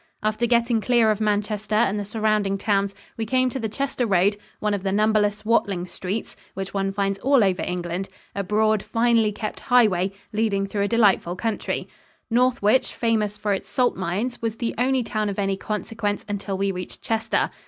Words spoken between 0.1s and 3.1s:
After getting clear of Manchester and the surrounding towns,